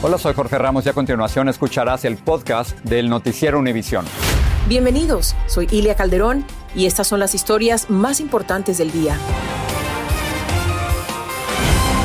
[0.00, 4.04] Hola, soy Jorge Ramos y a continuación escucharás el podcast del Noticiero Univisión.
[4.68, 9.16] Bienvenidos, soy Ilia Calderón y estas son las historias más importantes del día.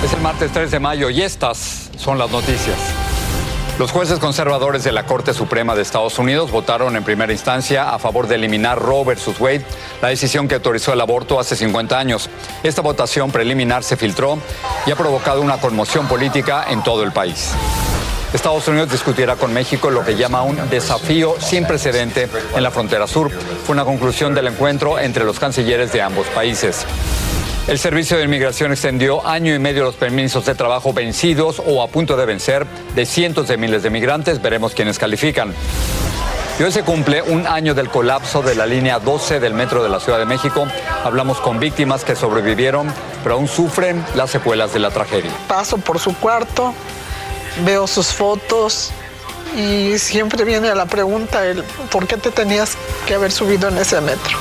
[0.04, 3.03] Es el martes 3 de mayo y estas son las noticias.
[3.80, 7.98] Los jueces conservadores de la Corte Suprema de Estados Unidos votaron en primera instancia a
[7.98, 9.66] favor de eliminar Roe versus Wade,
[10.00, 12.30] la decisión que autorizó el aborto hace 50 años.
[12.62, 14.38] Esta votación preliminar se filtró
[14.86, 17.52] y ha provocado una conmoción política en todo el país.
[18.32, 23.08] Estados Unidos discutirá con México lo que llama un desafío sin precedente en la frontera
[23.08, 23.32] sur.
[23.32, 26.86] Fue una conclusión del encuentro entre los cancilleres de ambos países.
[27.66, 31.88] El Servicio de Inmigración extendió año y medio los permisos de trabajo vencidos o a
[31.88, 34.42] punto de vencer de cientos de miles de migrantes.
[34.42, 35.54] Veremos quiénes califican.
[36.60, 39.88] Y hoy se cumple un año del colapso de la línea 12 del metro de
[39.88, 40.68] la Ciudad de México.
[41.06, 45.32] Hablamos con víctimas que sobrevivieron, pero aún sufren las secuelas de la tragedia.
[45.48, 46.74] Paso por su cuarto,
[47.64, 48.92] veo sus fotos
[49.56, 52.76] y siempre viene la pregunta, el, ¿por qué te tenías
[53.08, 54.38] que haber subido en ese metro?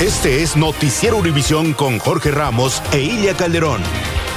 [0.00, 3.82] Este es Noticiero Univisión con Jorge Ramos e Ilia Calderón.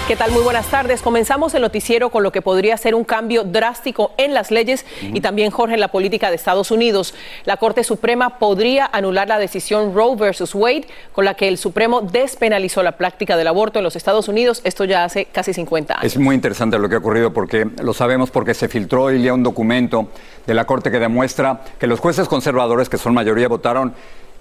[0.09, 0.31] ¿Qué tal?
[0.31, 1.01] Muy buenas tardes.
[1.01, 5.21] Comenzamos el noticiero con lo que podría ser un cambio drástico en las leyes y
[5.21, 7.13] también, Jorge, en la política de Estados Unidos.
[7.45, 12.01] La Corte Suprema podría anular la decisión Roe versus Wade, con la que el Supremo
[12.01, 14.59] despenalizó la práctica del aborto en los Estados Unidos.
[14.65, 16.03] Esto ya hace casi 50 años.
[16.03, 19.33] Es muy interesante lo que ha ocurrido porque lo sabemos porque se filtró hoy día
[19.33, 20.09] un documento
[20.45, 23.93] de la Corte que demuestra que los jueces conservadores, que son mayoría, votaron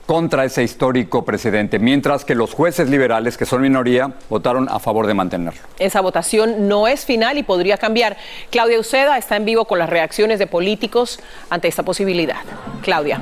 [0.06, 5.06] contra ese histórico precedente, mientras que los jueces liberales, que son minoría, votaron a favor
[5.06, 5.60] de mantenerlo.
[5.78, 8.16] Esa votación no es final y podría cambiar.
[8.50, 11.20] Claudia Uceda está en vivo con las reacciones de políticos
[11.50, 12.40] ante esta posibilidad.
[12.82, 13.20] Claudia.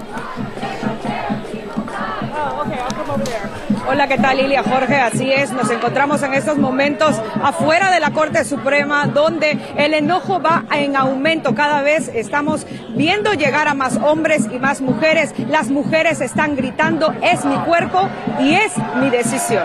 [3.92, 4.94] Hola, ¿qué tal Lilia Jorge?
[4.94, 10.40] Así es, nos encontramos en estos momentos afuera de la Corte Suprema donde el enojo
[10.40, 11.56] va en aumento.
[11.56, 15.34] Cada vez estamos viendo llegar a más hombres y más mujeres.
[15.48, 18.08] Las mujeres están gritando, es mi cuerpo
[18.38, 19.64] y es mi decisión.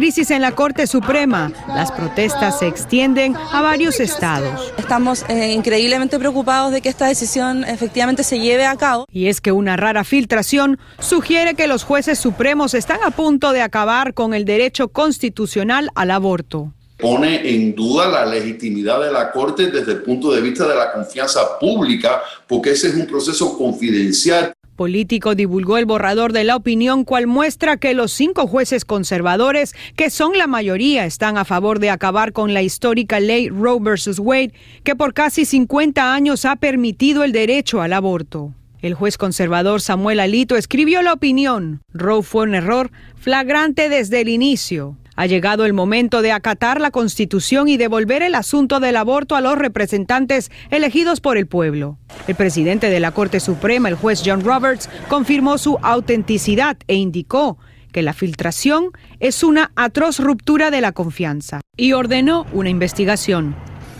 [0.00, 1.52] Crisis en la Corte Suprema.
[1.68, 4.72] Las protestas se extienden a varios estados.
[4.78, 9.04] Estamos eh, increíblemente preocupados de que esta decisión efectivamente se lleve a cabo.
[9.12, 13.60] Y es que una rara filtración sugiere que los jueces supremos están a punto de
[13.60, 19.70] acabar con el derecho constitucional al aborto pone en duda la legitimidad de la Corte
[19.70, 24.52] desde el punto de vista de la confianza pública, porque ese es un proceso confidencial
[24.80, 30.08] político divulgó el borrador de la opinión cual muestra que los cinco jueces conservadores, que
[30.08, 34.18] son la mayoría, están a favor de acabar con la histórica ley Roe vs.
[34.18, 38.54] Wade, que por casi 50 años ha permitido el derecho al aborto.
[38.80, 41.82] El juez conservador Samuel Alito escribió la opinión.
[41.92, 44.96] Roe fue un error flagrante desde el inicio.
[45.20, 49.42] Ha llegado el momento de acatar la Constitución y devolver el asunto del aborto a
[49.42, 51.98] los representantes elegidos por el pueblo.
[52.26, 57.58] El presidente de la Corte Suprema, el juez John Roberts, confirmó su autenticidad e indicó
[57.92, 63.54] que la filtración es una atroz ruptura de la confianza y ordenó una investigación.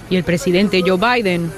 [0.08, 1.52] Y el presidente Joe Biden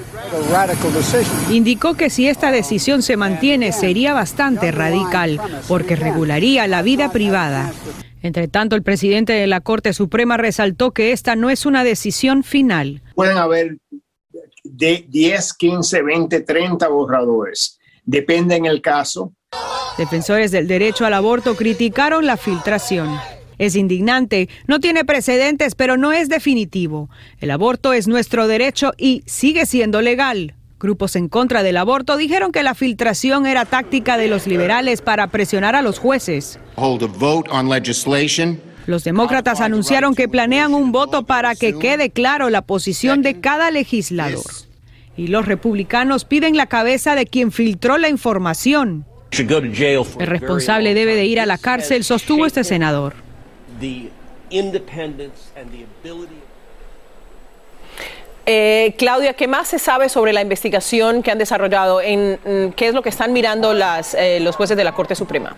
[1.49, 5.39] indicó que si esta decisión se mantiene sería bastante radical
[5.69, 7.71] porque regularía la vida privada.
[8.23, 12.43] Entre tanto, el presidente de la Corte Suprema resaltó que esta no es una decisión
[12.43, 13.01] final.
[13.15, 13.77] Pueden haber
[14.63, 17.79] de 10, 15, 20, 30 borradores.
[18.05, 19.33] Depende en el caso.
[19.97, 23.09] Defensores del derecho al aborto criticaron la filtración.
[23.57, 27.09] Es indignante, no tiene precedentes, pero no es definitivo.
[27.39, 30.55] El aborto es nuestro derecho y sigue siendo legal.
[30.83, 35.27] Grupos en contra del aborto dijeron que la filtración era táctica de los liberales para
[35.27, 36.59] presionar a los jueces.
[38.85, 43.71] Los demócratas anunciaron que planean un voto para que quede claro la posición de cada
[43.71, 44.43] legislador.
[45.15, 49.05] Y los republicanos piden la cabeza de quien filtró la información.
[49.31, 53.13] El responsable debe de ir a la cárcel, sostuvo este senador.
[58.45, 62.01] Eh, Claudia, ¿qué más se sabe sobre la investigación que han desarrollado?
[62.01, 65.55] En, ¿Qué es lo que están mirando las, eh, los jueces de la Corte Suprema?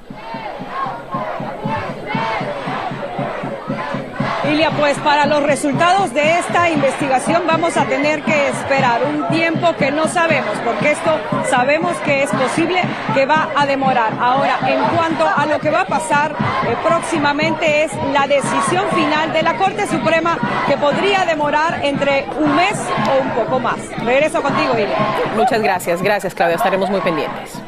[4.48, 9.76] Lilia, pues para los resultados de esta investigación vamos a tener que esperar un tiempo
[9.76, 11.18] que no sabemos, porque esto
[11.50, 12.82] sabemos que es posible
[13.14, 14.14] que va a demorar.
[14.20, 19.34] Ahora, en cuanto a lo que va a pasar eh, próximamente es la decisión final
[19.34, 20.38] de la Corte Suprema
[20.68, 23.78] que podría demorar entre un mes o un poco más.
[24.04, 24.98] Regreso contigo, Lilia.
[25.36, 27.65] Muchas gracias, gracias Claudia, estaremos muy pendientes.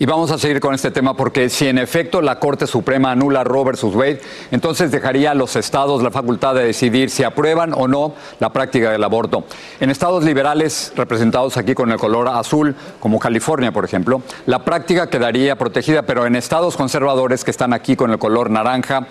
[0.00, 3.42] Y vamos a seguir con este tema porque si en efecto la Corte Suprema anula
[3.42, 4.20] Roe versus Wade,
[4.52, 8.92] entonces dejaría a los estados la facultad de decidir si aprueban o no la práctica
[8.92, 9.42] del aborto.
[9.80, 15.10] En estados liberales representados aquí con el color azul, como California, por ejemplo, la práctica
[15.10, 19.08] quedaría protegida, pero en estados conservadores que están aquí con el color naranja,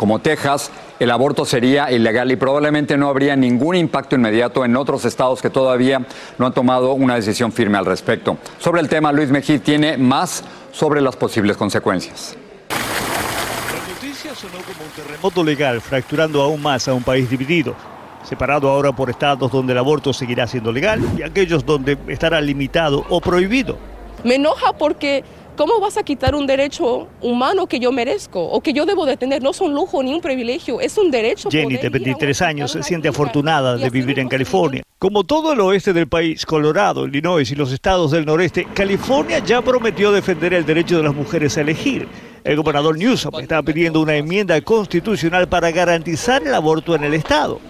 [0.00, 5.04] como Texas, el aborto sería ilegal y probablemente no habría ningún impacto inmediato en otros
[5.04, 6.06] estados que todavía
[6.38, 8.38] no han tomado una decisión firme al respecto.
[8.58, 10.42] Sobre el tema, Luis Mejía tiene más
[10.72, 12.34] sobre las posibles consecuencias.
[12.70, 17.74] La noticia sonó como un terremoto legal, fracturando aún más a un país dividido,
[18.22, 23.04] separado ahora por estados donde el aborto seguirá siendo legal y aquellos donde estará limitado
[23.10, 23.76] o prohibido.
[24.24, 25.24] Me enoja porque
[25.56, 29.16] ¿Cómo vas a quitar un derecho humano que yo merezco o que yo debo de
[29.16, 29.42] tener?
[29.42, 31.50] No es un lujo ni un privilegio, es un derecho.
[31.50, 34.82] Jenny, de 23 años, se siente afortunada de vivir en California.
[34.98, 39.62] Como todo el oeste del país, Colorado, Illinois y los estados del noreste, California ya
[39.62, 42.06] prometió defender el derecho de las mujeres a elegir.
[42.44, 47.60] El gobernador Newsom está pidiendo una enmienda constitucional para garantizar el aborto en el estado.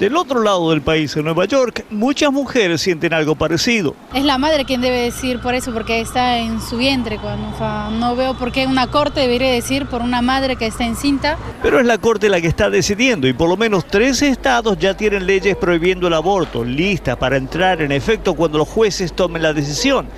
[0.00, 3.94] Del otro lado del país, en Nueva York, muchas mujeres sienten algo parecido.
[4.14, 7.18] Es la madre quien debe decir por eso, porque está en su vientre.
[7.18, 7.50] Cuando,
[7.98, 11.36] no veo por qué una corte debería decir por una madre que está encinta.
[11.62, 14.96] Pero es la corte la que está decidiendo y por lo menos tres estados ya
[14.96, 19.52] tienen leyes prohibiendo el aborto, listas para entrar en efecto cuando los jueces tomen la
[19.52, 20.08] decisión.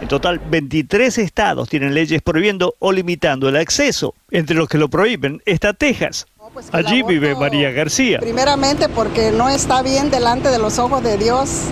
[0.00, 4.14] En total, 23 estados tienen leyes prohibiendo o limitando el acceso.
[4.30, 6.26] Entre los que lo prohíben está Texas.
[6.52, 8.18] Pues Allí vive María García.
[8.20, 11.68] Primeramente porque no está bien delante de los ojos de Dios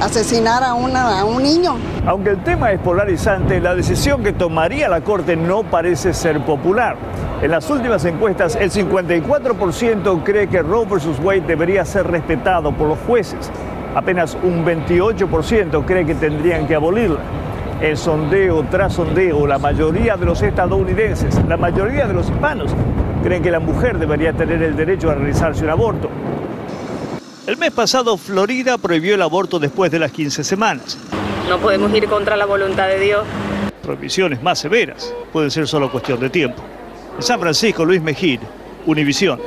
[0.00, 1.76] asesinar a, a un niño.
[2.06, 6.96] Aunque el tema es polarizante, la decisión que tomaría la Corte no parece ser popular.
[7.42, 11.18] En las últimas encuestas, el 54% cree que Roe vs.
[11.22, 13.50] Wade debería ser respetado por los jueces.
[13.94, 17.20] Apenas un 28% cree que tendrían que abolirla.
[17.82, 22.70] En sondeo tras sondeo, la mayoría de los estadounidenses, la mayoría de los hispanos,
[23.22, 26.10] creen que la mujer debería tener el derecho a realizarse un aborto.
[27.46, 30.98] El mes pasado, Florida prohibió el aborto después de las 15 semanas.
[31.48, 33.24] No podemos ir contra la voluntad de Dios.
[33.82, 36.62] Prohibiciones más severas pueden ser solo cuestión de tiempo.
[37.16, 38.40] En San Francisco, Luis Mejid,
[38.86, 39.40] Univisión.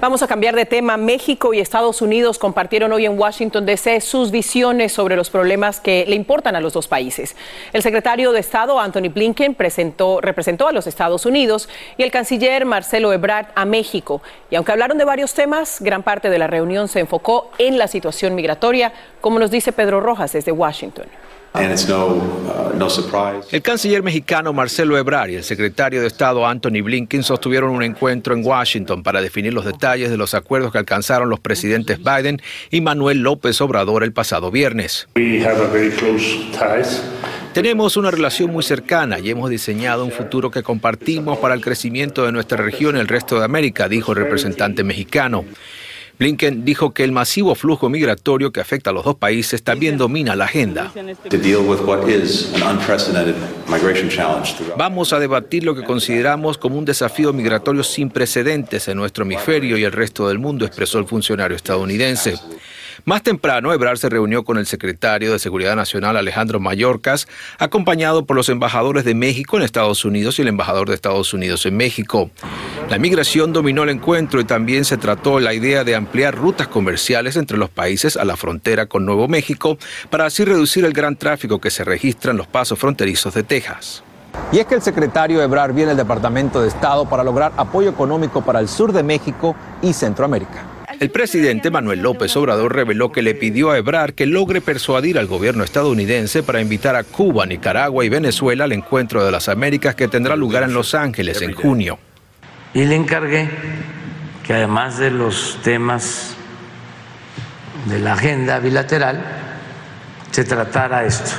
[0.00, 0.96] Vamos a cambiar de tema.
[0.96, 6.04] México y Estados Unidos compartieron hoy en Washington DC sus visiones sobre los problemas que
[6.06, 7.34] le importan a los dos países.
[7.72, 12.64] El secretario de Estado, Anthony Blinken, presentó, representó a los Estados Unidos y el canciller
[12.64, 14.22] Marcelo Ebrard a México.
[14.50, 17.88] Y aunque hablaron de varios temas, gran parte de la reunión se enfocó en la
[17.88, 21.06] situación migratoria, como nos dice Pedro Rojas desde Washington.
[21.54, 27.82] Uh, el canciller mexicano Marcelo Ebrard y el secretario de Estado Anthony Blinken sostuvieron un
[27.82, 32.40] encuentro en Washington para definir los detalles de los acuerdos que alcanzaron los presidentes Biden
[32.70, 35.08] y Manuel López Obrador el pasado viernes.
[37.54, 42.24] Tenemos una relación muy cercana y hemos diseñado un futuro que compartimos para el crecimiento
[42.24, 45.44] de nuestra región y el resto de América, dijo el representante mexicano.
[46.18, 50.34] Blinken dijo que el masivo flujo migratorio que afecta a los dos países también domina
[50.34, 50.92] la agenda.
[54.76, 59.78] Vamos a debatir lo que consideramos como un desafío migratorio sin precedentes en nuestro hemisferio
[59.78, 62.34] y el resto del mundo, expresó el funcionario estadounidense.
[63.08, 67.26] Más temprano, Ebrard se reunió con el secretario de Seguridad Nacional Alejandro Mayorkas,
[67.58, 71.64] acompañado por los embajadores de México en Estados Unidos y el embajador de Estados Unidos
[71.64, 72.30] en México.
[72.90, 77.36] La migración dominó el encuentro y también se trató la idea de ampliar rutas comerciales
[77.36, 79.78] entre los países a la frontera con Nuevo México
[80.10, 84.04] para así reducir el gran tráfico que se registra en los pasos fronterizos de Texas.
[84.52, 88.42] Y es que el secretario Ebrard viene al Departamento de Estado para lograr apoyo económico
[88.42, 90.77] para el sur de México y Centroamérica.
[91.00, 95.28] El presidente Manuel López Obrador reveló que le pidió a Ebrard que logre persuadir al
[95.28, 100.08] gobierno estadounidense para invitar a Cuba, Nicaragua y Venezuela al encuentro de las Américas que
[100.08, 102.00] tendrá lugar en Los Ángeles en junio.
[102.74, 103.48] y le encargué
[104.44, 106.34] que además de los temas
[107.86, 109.22] de la agenda bilateral,
[110.32, 111.30] se tratara esto.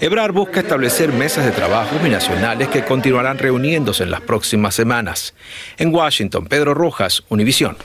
[0.00, 5.34] Ebrar busca establecer mesas de trabajo binacionales que continuarán reuniéndose en las próximas semanas.
[5.78, 7.76] En Washington, Pedro Rojas, Univisión.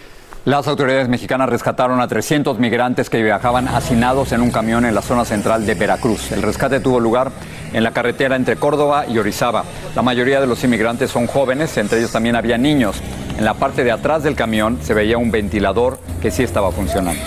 [0.46, 5.02] Las autoridades mexicanas rescataron a 300 migrantes que viajaban hacinados en un camión en la
[5.02, 6.34] zona central de Veracruz.
[6.34, 7.32] El rescate tuvo lugar
[7.72, 9.64] en la carretera entre Córdoba y Orizaba.
[9.96, 13.02] La mayoría de los inmigrantes son jóvenes, entre ellos también había niños.
[13.38, 17.22] En la parte de atrás del camión se veía un ventilador que sí estaba funcionando.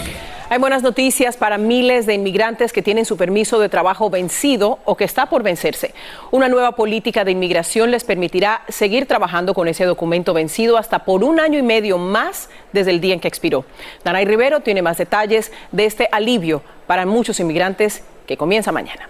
[0.48, 4.96] Hay buenas noticias para miles de inmigrantes que tienen su permiso de trabajo vencido o
[4.96, 5.92] que está por vencerse.
[6.30, 11.24] Una nueva política de inmigración les permitirá seguir trabajando con ese documento vencido hasta por
[11.24, 13.64] un año y medio más desde el día en que expiró.
[14.04, 19.08] Danay Rivero tiene más detalles de este alivio para muchos inmigrantes que comienza mañana.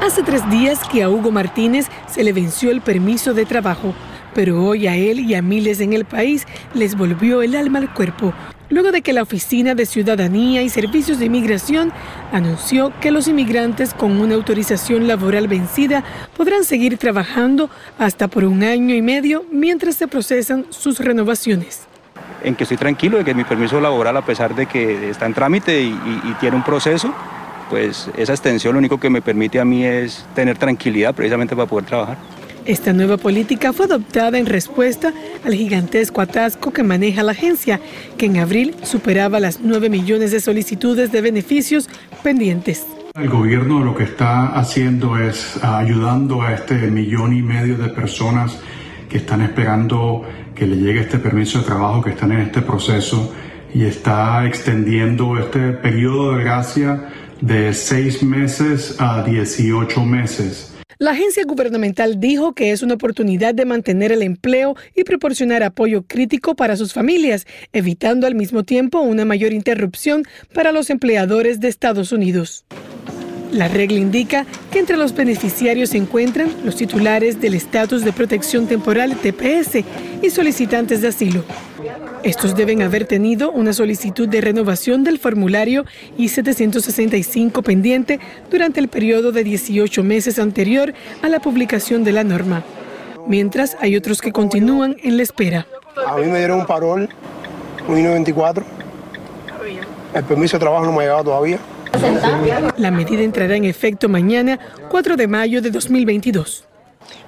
[0.00, 3.92] Hace tres días que a Hugo Martínez se le venció el permiso de trabajo,
[4.34, 7.92] pero hoy a él y a miles en el país les volvió el alma al
[7.92, 8.32] cuerpo
[8.70, 11.92] luego de que la Oficina de Ciudadanía y Servicios de Inmigración
[12.32, 16.02] anunció que los inmigrantes con una autorización laboral vencida
[16.36, 21.82] podrán seguir trabajando hasta por un año y medio mientras se procesan sus renovaciones.
[22.42, 25.34] En que estoy tranquilo de que mi permiso laboral, a pesar de que está en
[25.34, 27.12] trámite y, tiene un proceso,
[27.68, 31.68] pues esa extensión lo único que me permite a mí es tener tranquilidad precisamente para
[31.68, 32.16] poder trabajar.
[32.70, 35.12] Esta nueva política fue adoptada en respuesta
[35.44, 37.80] al gigantesco atasco que maneja la agencia,
[38.16, 41.88] que en abril superaba las 9 millones de solicitudes de beneficios
[42.22, 42.86] pendientes.
[43.16, 48.56] El gobierno lo que está haciendo es ayudando a este millón y medio de personas
[49.08, 50.22] que están esperando
[50.54, 53.34] que le llegue este permiso de trabajo, que están en este proceso
[53.74, 57.08] y está extendiendo este periodo de gracia
[57.40, 60.69] de seis meses a 18 meses.
[61.00, 66.02] La agencia gubernamental dijo que es una oportunidad de mantener el empleo y proporcionar apoyo
[66.02, 71.68] crítico para sus familias, evitando al mismo tiempo una mayor interrupción para los empleadores de
[71.68, 72.66] Estados Unidos.
[73.52, 78.66] La regla indica que entre los beneficiarios se encuentran los titulares del estatus de protección
[78.66, 79.84] temporal TPS
[80.22, 81.44] y solicitantes de asilo.
[82.22, 85.84] Estos deben haber tenido una solicitud de renovación del formulario
[86.16, 92.62] I-765 pendiente durante el periodo de 18 meses anterior a la publicación de la norma,
[93.26, 95.66] mientras hay otros que continúan en la espera.
[96.06, 97.08] A mí me dieron un parol,
[97.88, 98.62] un I-94.
[100.14, 101.58] El permiso de trabajo no me ha llegado todavía.
[102.76, 104.58] La medida entrará en efecto mañana,
[104.90, 106.64] 4 de mayo de 2022.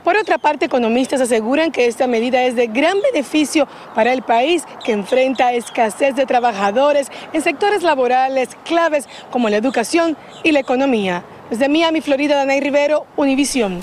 [0.04, 4.64] Por otra parte, economistas aseguran que esta medida es de gran beneficio para el país
[4.84, 11.24] que enfrenta escasez de trabajadores en sectores laborales claves como la educación y la economía.
[11.50, 13.80] Desde Miami, Florida, Danay Rivero, Univisión.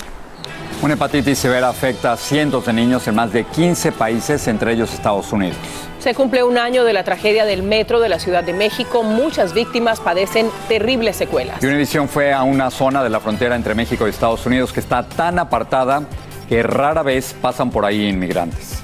[0.82, 4.94] Una hepatitis severa afecta a cientos de niños en más de 15 países, entre ellos
[4.94, 5.58] Estados Unidos.
[5.98, 9.02] Se cumple un año de la tragedia del metro de la Ciudad de México.
[9.02, 11.62] Muchas víctimas padecen terribles secuelas.
[11.62, 14.80] Y Univision fue a una zona de la frontera entre México y Estados Unidos que
[14.80, 16.04] está tan apartada
[16.48, 18.82] que rara vez pasan por ahí inmigrantes.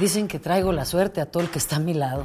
[0.00, 2.24] Dicen que traigo la suerte a todo el que está a mi lado.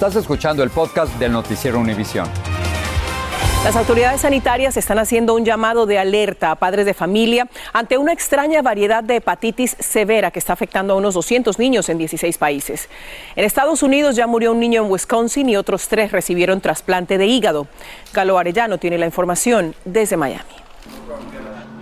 [0.00, 2.26] Estás escuchando el podcast del noticiero Univisión.
[3.64, 8.14] Las autoridades sanitarias están haciendo un llamado de alerta a padres de familia ante una
[8.14, 12.88] extraña variedad de hepatitis severa que está afectando a unos 200 niños en 16 países.
[13.36, 17.26] En Estados Unidos ya murió un niño en Wisconsin y otros tres recibieron trasplante de
[17.26, 17.66] hígado.
[18.14, 20.48] Galo Arellano tiene la información desde Miami.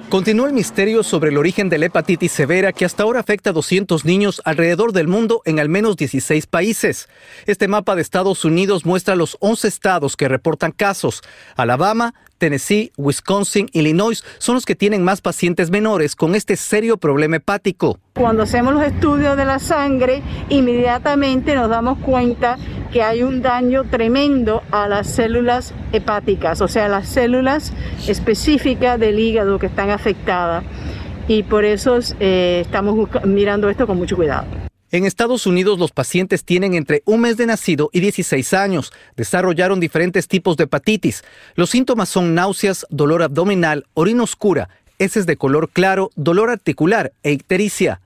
[0.08, 3.52] Continúa el misterio sobre el origen de la hepatitis severa que hasta ahora afecta a
[3.52, 7.10] 200 niños alrededor del mundo en al menos 16 países.
[7.44, 11.22] Este mapa de Estados Unidos muestra los 11 estados que reportan casos.
[11.56, 17.36] Alabama, Tennessee, Wisconsin, Illinois son los que tienen más pacientes menores con este serio problema
[17.36, 17.98] hepático.
[18.14, 22.56] Cuando hacemos los estudios de la sangre, inmediatamente nos damos cuenta
[22.92, 27.72] que hay un daño tremendo a las células hepáticas, o sea, las células
[28.06, 30.64] específicas del hígado que están afectadas.
[31.26, 34.67] Y por eso eh, estamos mirando esto con mucho cuidado.
[34.90, 38.90] En Estados Unidos los pacientes tienen entre un mes de nacido y 16 años.
[39.16, 41.24] Desarrollaron diferentes tipos de hepatitis.
[41.56, 47.32] Los síntomas son náuseas, dolor abdominal, orina oscura, heces de color claro, dolor articular e
[47.32, 48.00] ictericia.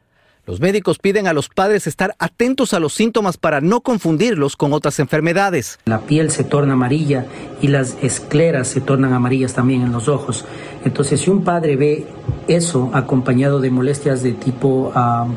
[0.45, 4.73] Los médicos piden a los padres estar atentos a los síntomas para no confundirlos con
[4.73, 5.79] otras enfermedades.
[5.85, 7.27] La piel se torna amarilla
[7.61, 10.45] y las escleras se tornan amarillas también en los ojos.
[10.85, 12.09] Entonces, si un padre ve
[12.49, 15.29] eso acompañado de molestias de tipo ah,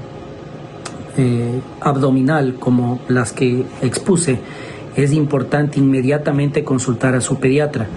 [1.18, 4.40] eh, abdominal, como las que expuse,
[4.96, 7.88] es importante inmediatamente consultar a su pediatra.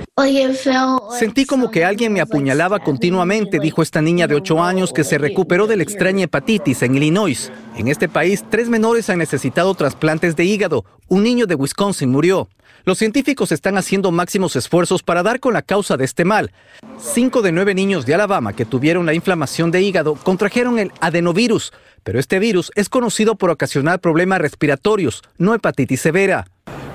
[1.19, 5.19] Sentí como que alguien me apuñalaba continuamente, dijo esta niña de 8 años que se
[5.19, 7.53] recuperó de la extraña hepatitis en Illinois.
[7.77, 10.85] En este país, tres menores han necesitado trasplantes de hígado.
[11.09, 12.49] Un niño de Wisconsin murió.
[12.85, 16.53] Los científicos están haciendo máximos esfuerzos para dar con la causa de este mal.
[16.99, 21.73] Cinco de nueve niños de Alabama que tuvieron la inflamación de hígado contrajeron el adenovirus,
[22.05, 26.47] pero este virus es conocido por ocasionar problemas respiratorios, no hepatitis severa.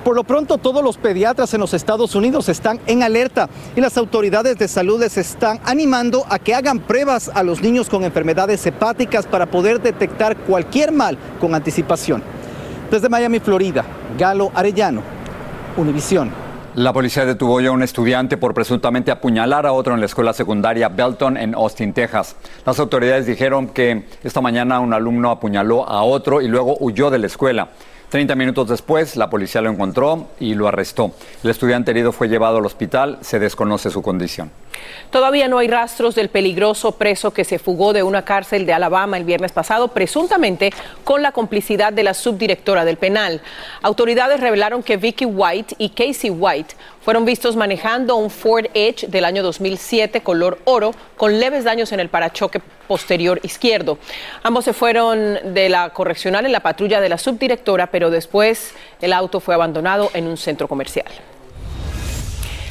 [0.03, 3.97] Por lo pronto, todos los pediatras en los Estados Unidos están en alerta y las
[3.97, 8.65] autoridades de salud les están animando a que hagan pruebas a los niños con enfermedades
[8.65, 12.21] hepáticas para poder detectar cualquier mal con anticipación.
[12.91, 13.85] Desde Miami, Florida,
[14.17, 15.01] Galo Arellano,
[15.77, 16.42] Univisión.
[16.75, 20.89] La policía detuvo a un estudiante por presuntamente apuñalar a otro en la escuela secundaria
[20.89, 22.35] Belton en Austin, Texas.
[22.65, 27.19] Las autoridades dijeron que esta mañana un alumno apuñaló a otro y luego huyó de
[27.19, 27.67] la escuela.
[28.13, 31.13] Treinta minutos después, la policía lo encontró y lo arrestó.
[31.43, 34.51] El estudiante herido fue llevado al hospital, se desconoce su condición.
[35.09, 39.17] Todavía no hay rastros del peligroso preso que se fugó de una cárcel de Alabama
[39.17, 40.71] el viernes pasado, presuntamente
[41.03, 43.41] con la complicidad de la subdirectora del penal.
[43.81, 49.25] Autoridades revelaron que Vicky White y Casey White fueron vistos manejando un Ford Edge del
[49.25, 53.97] año 2007 color oro con leves daños en el parachoque posterior izquierdo.
[54.41, 59.13] Ambos se fueron de la correccional en la patrulla de la subdirectora, pero después el
[59.13, 61.07] auto fue abandonado en un centro comercial.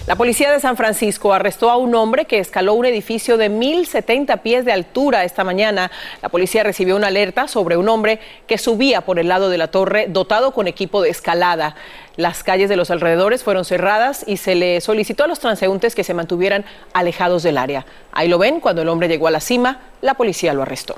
[0.05, 4.41] La policía de San Francisco arrestó a un hombre que escaló un edificio de 1.070
[4.41, 5.93] pies de altura esta mañana.
[6.21, 8.19] La policía recibió una alerta sobre un hombre
[8.49, 11.77] que subía por el lado de la torre dotado con equipo de escalada.
[12.17, 16.03] Las calles de los alrededores fueron cerradas y se le solicitó a los transeúntes que
[16.03, 17.87] se mantuvieran alejados del área.
[18.11, 20.97] Ahí lo ven, cuando el hombre llegó a la cima, la policía lo arrestó.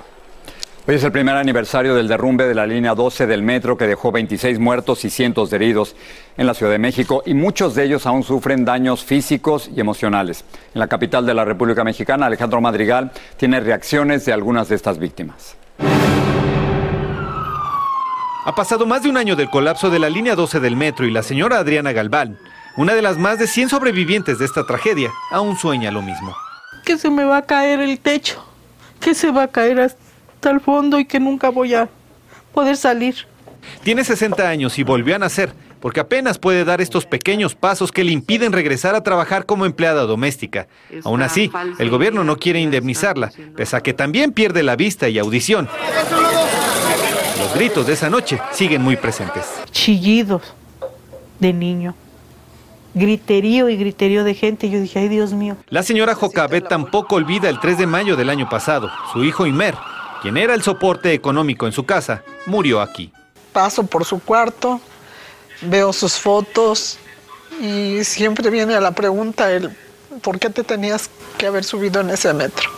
[0.87, 4.11] Hoy es el primer aniversario del derrumbe de la línea 12 del metro que dejó
[4.11, 5.95] 26 muertos y cientos de heridos
[6.37, 10.45] en la Ciudad de México y muchos de ellos aún sufren daños físicos y emocionales.
[10.75, 14.99] En la capital de la República Mexicana, Alejandro Madrigal tiene reacciones de algunas de estas
[14.99, 15.57] víctimas.
[18.45, 21.11] Ha pasado más de un año del colapso de la línea 12 del metro y
[21.11, 22.37] la señora Adriana Galván,
[22.77, 26.35] una de las más de 100 sobrevivientes de esta tragedia, aún sueña lo mismo.
[26.85, 28.45] Que se me va a caer el techo,
[28.99, 30.04] que se va a caer hasta
[30.45, 31.89] al fondo y que nunca voy a
[32.53, 33.15] poder salir.
[33.83, 35.53] Tiene 60 años y volvió a nacer
[35.85, 40.01] porque apenas puede dar estos pequeños pasos que le impiden regresar a trabajar como empleada
[40.03, 40.67] doméstica.
[41.03, 45.19] Aún así, el gobierno no quiere indemnizarla, pese a que también pierde la vista y
[45.19, 45.69] audición.
[47.37, 49.45] Los gritos de esa noche siguen muy presentes.
[49.69, 50.41] Chillidos
[51.39, 51.93] de niño.
[52.95, 54.71] Griterío y griterío de gente.
[54.71, 55.55] Yo dije, ay Dios mío.
[55.67, 58.89] La señora Jocabet tampoco olvida el 3 de mayo del año pasado.
[59.13, 59.75] Su hijo Imer
[60.21, 63.11] quien era el soporte económico en su casa, murió aquí.
[63.53, 64.81] Paso por su cuarto,
[65.61, 66.97] veo sus fotos
[67.61, 69.75] y siempre viene a la pregunta el
[70.21, 72.69] por qué te tenías que haber subido en ese metro.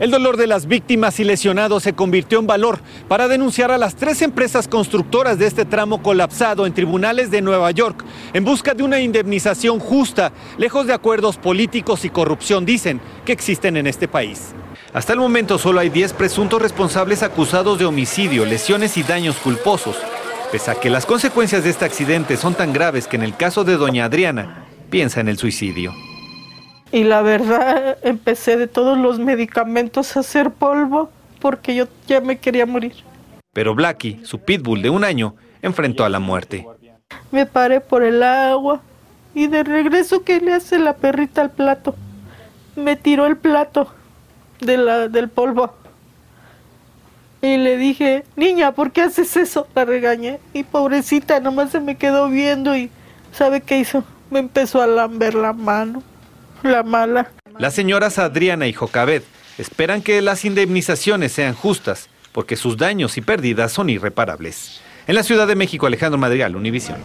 [0.00, 3.94] El dolor de las víctimas y lesionados se convirtió en valor para denunciar a las
[3.94, 8.82] tres empresas constructoras de este tramo colapsado en tribunales de Nueva York en busca de
[8.82, 14.54] una indemnización justa, lejos de acuerdos políticos y corrupción, dicen, que existen en este país.
[14.94, 19.96] Hasta el momento solo hay 10 presuntos responsables acusados de homicidio, lesiones y daños culposos,
[20.50, 23.64] pese a que las consecuencias de este accidente son tan graves que en el caso
[23.64, 25.94] de doña Adriana piensa en el suicidio.
[26.90, 32.36] Y la verdad, empecé de todos los medicamentos a hacer polvo porque yo ya me
[32.36, 32.92] quería morir.
[33.54, 36.66] Pero Blackie, su pitbull de un año, enfrentó a la muerte.
[37.30, 38.82] Me paré por el agua
[39.34, 41.96] y de regreso, ¿qué le hace la perrita al plato?
[42.76, 43.88] Me tiró el plato
[44.62, 45.74] de la, del polvo.
[47.42, 49.66] Y le dije, niña, ¿por qué haces eso?
[49.74, 50.38] La regañé.
[50.52, 52.90] Y pobrecita, nomás se me quedó viendo y
[53.32, 54.04] ¿sabe qué hizo?
[54.30, 56.02] Me empezó a lamber la mano,
[56.62, 57.30] la mala.
[57.58, 59.24] Las señoras Adriana y Jocabet
[59.58, 64.80] esperan que las indemnizaciones sean justas, porque sus daños y pérdidas son irreparables.
[65.06, 66.98] En la Ciudad de México, Alejandro Madrigal, Univisión.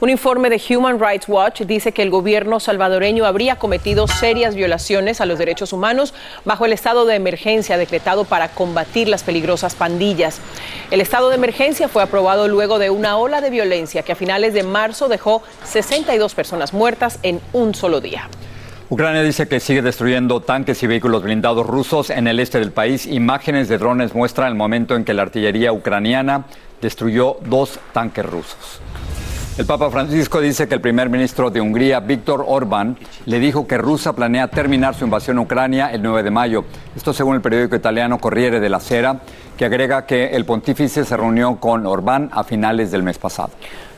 [0.00, 5.20] Un informe de Human Rights Watch dice que el gobierno salvadoreño habría cometido serias violaciones
[5.20, 10.40] a los derechos humanos bajo el estado de emergencia decretado para combatir las peligrosas pandillas.
[10.90, 14.52] El estado de emergencia fue aprobado luego de una ola de violencia que a finales
[14.52, 18.28] de marzo dejó 62 personas muertas en un solo día.
[18.90, 23.06] Ucrania dice que sigue destruyendo tanques y vehículos blindados rusos en el este del país.
[23.06, 26.44] Imágenes de drones muestran el momento en que la artillería ucraniana
[26.82, 28.80] destruyó dos tanques rusos.
[29.56, 33.78] El Papa Francisco dice que el primer ministro de Hungría, Víctor Orbán, le dijo que
[33.78, 36.64] Rusia planea terminar su invasión a Ucrania el 9 de mayo.
[36.96, 39.20] Esto según el periódico italiano Corriere della Sera,
[39.56, 43.50] que agrega que el pontífice se reunió con Orbán a finales del mes pasado.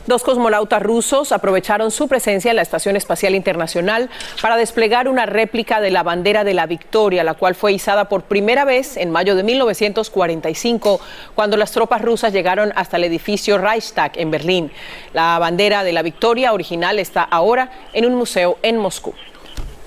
[0.07, 4.09] Dos cosmonautas rusos aprovecharon su presencia en la Estación Espacial Internacional
[4.41, 8.23] para desplegar una réplica de la bandera de la victoria, la cual fue izada por
[8.23, 11.01] primera vez en mayo de 1945,
[11.35, 14.71] cuando las tropas rusas llegaron hasta el edificio Reichstag en Berlín.
[15.11, 19.13] La bandera de la victoria original está ahora en un museo en Moscú.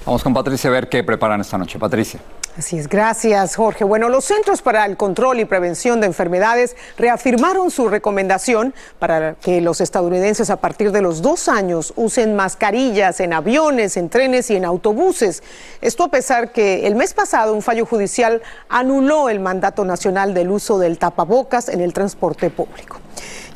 [0.05, 1.79] Vamos con Patricia a ver qué preparan esta noche.
[1.79, 2.21] Patricia.
[2.59, 3.85] Así es, gracias Jorge.
[3.85, 9.61] Bueno, los Centros para el Control y Prevención de Enfermedades reafirmaron su recomendación para que
[9.61, 14.57] los estadounidenses a partir de los dos años usen mascarillas en aviones, en trenes y
[14.57, 15.45] en autobuses.
[15.81, 20.51] Esto a pesar que el mes pasado un fallo judicial anuló el mandato nacional del
[20.51, 22.99] uso del tapabocas en el transporte público.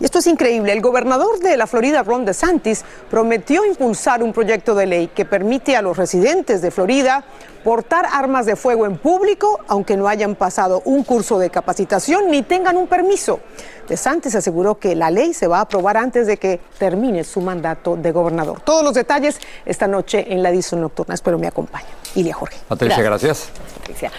[0.00, 0.72] Y esto es increíble.
[0.72, 5.76] El gobernador de la Florida, Ron DeSantis, prometió impulsar un proyecto de ley que permite
[5.76, 7.24] a los residentes de Florida
[7.62, 12.42] portar armas de fuego en público, aunque no hayan pasado un curso de capacitación ni
[12.42, 13.40] tengan un permiso.
[13.88, 17.96] DeSantis aseguró que la ley se va a aprobar antes de que termine su mandato
[17.96, 18.60] de gobernador.
[18.60, 21.14] Todos los detalles esta noche en la edición nocturna.
[21.14, 21.90] Espero me acompañen.
[22.14, 22.58] Ilia Jorge.
[22.68, 23.48] Patricia, gracias.
[23.78, 24.12] Patricia.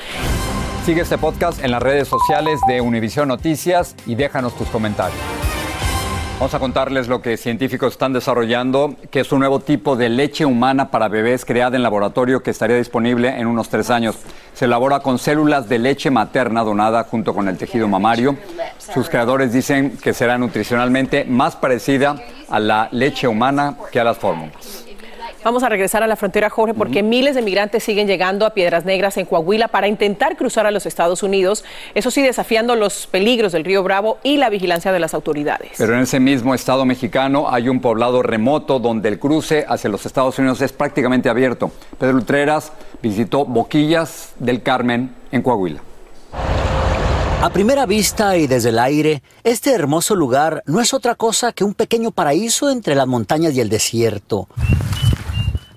[0.85, 5.19] Sigue este podcast en las redes sociales de Univision Noticias y déjanos tus comentarios.
[6.37, 10.45] Vamos a contarles lo que científicos están desarrollando, que es un nuevo tipo de leche
[10.45, 14.15] humana para bebés creada en laboratorio que estaría disponible en unos tres años.
[14.53, 18.37] Se elabora con células de leche materna donada junto con el tejido mamario.
[18.77, 22.15] Sus creadores dicen que será nutricionalmente más parecida
[22.47, 24.84] a la leche humana que a las fórmulas.
[25.45, 28.83] Vamos a regresar a la frontera, Jorge, porque miles de migrantes siguen llegando a Piedras
[28.83, 33.51] Negras en Coahuila para intentar cruzar a los Estados Unidos, eso sí, desafiando los peligros
[33.51, 35.73] del río Bravo y la vigilancia de las autoridades.
[35.77, 40.07] Pero en ese mismo estado mexicano hay un poblado remoto donde el cruce hacia los
[40.07, 41.69] Estados Unidos es prácticamente abierto.
[41.99, 42.71] Pedro Utreras
[43.03, 45.79] visitó Boquillas del Carmen en Coahuila.
[47.43, 51.63] A primera vista y desde el aire, este hermoso lugar no es otra cosa que
[51.63, 54.47] un pequeño paraíso entre las montañas y el desierto.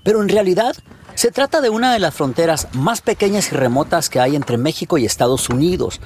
[0.09, 0.75] Pero en realidad
[1.13, 4.97] se trata de una de las fronteras más pequeñas y remotas que hay entre México
[4.97, 6.01] y Estados Unidos,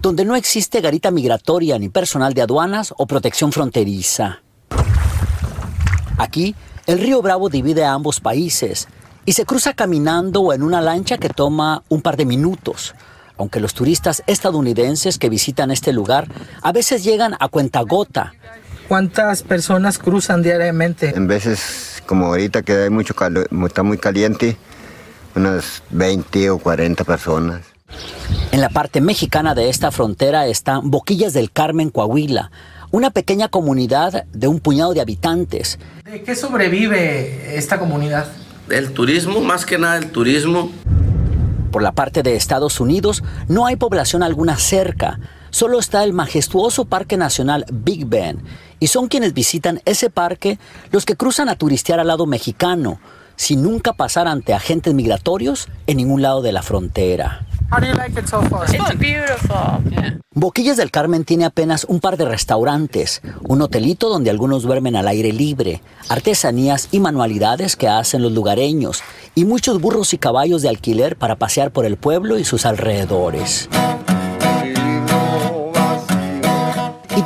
[0.00, 4.42] donde no existe garita migratoria ni personal de aduanas o protección fronteriza.
[6.18, 6.54] Aquí,
[6.86, 8.86] el río Bravo divide a ambos países
[9.24, 12.94] y se cruza caminando o en una lancha que toma un par de minutos,
[13.38, 16.28] aunque los turistas estadounidenses que visitan este lugar
[16.62, 18.34] a veces llegan a cuentagota.
[18.86, 21.12] ¿Cuántas personas cruzan diariamente?
[21.14, 24.56] En veces, como ahorita que hay mucho calor, está muy caliente,
[25.36, 27.60] unas 20 o 40 personas.
[28.50, 32.50] En la parte mexicana de esta frontera están Boquillas del Carmen, Coahuila,
[32.90, 35.78] una pequeña comunidad de un puñado de habitantes.
[36.04, 38.26] ¿De qué sobrevive esta comunidad?
[38.70, 40.72] El turismo, más que nada el turismo.
[41.70, 46.84] Por la parte de Estados Unidos no hay población alguna cerca, solo está el majestuoso
[46.84, 48.40] Parque Nacional Big Bend,
[48.80, 50.58] y son quienes visitan ese parque
[50.90, 53.00] los que cruzan a turistear al lado mexicano,
[53.36, 57.46] sin nunca pasar ante agentes migratorios en ningún lado de la frontera.
[60.34, 65.06] Boquillas del Carmen tiene apenas un par de restaurantes, un hotelito donde algunos duermen al
[65.06, 69.02] aire libre, artesanías y manualidades que hacen los lugareños,
[69.34, 73.68] y muchos burros y caballos de alquiler para pasear por el pueblo y sus alrededores.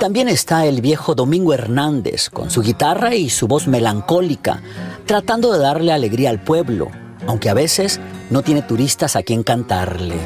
[0.03, 4.61] También está el viejo Domingo Hernández, con su guitarra y su voz melancólica,
[5.07, 6.89] tratando de darle alegría al pueblo,
[7.29, 10.17] aunque a veces no tiene turistas a quien cantarle.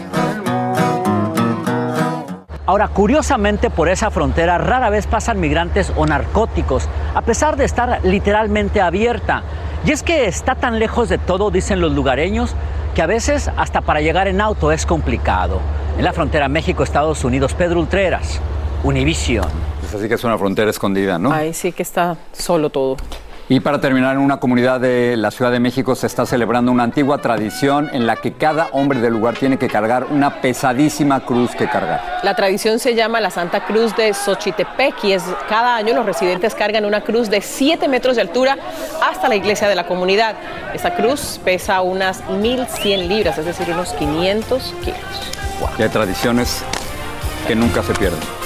[2.65, 8.01] Ahora, curiosamente, por esa frontera rara vez pasan migrantes o narcóticos, a pesar de estar
[8.03, 9.43] literalmente abierta.
[9.85, 12.55] Y es que está tan lejos de todo, dicen los lugareños,
[12.95, 15.61] que a veces hasta para llegar en auto es complicado.
[15.99, 18.41] En la frontera México-Estados Unidos, Pedro Ultreras,
[18.85, 19.47] Univision.
[19.81, 21.33] Pues así que es una frontera escondida, ¿no?
[21.33, 22.97] Ahí sí que está solo todo.
[23.49, 26.83] Y para terminar, en una comunidad de la Ciudad de México se está celebrando una
[26.83, 31.53] antigua tradición en la que cada hombre del lugar tiene que cargar una pesadísima cruz
[31.53, 32.19] que cargar.
[32.25, 36.57] La tradición se llama la Santa Cruz de Xochitepec y es cada año los residentes
[36.57, 38.59] cargan una cruz de 7 metros de altura
[39.09, 40.35] hasta la iglesia de la comunidad.
[40.75, 44.99] Esta cruz pesa unas 1.100 libras, es decir, unos 500 kilos.
[45.79, 46.65] Y hay tradiciones
[47.47, 48.46] que nunca se pierden.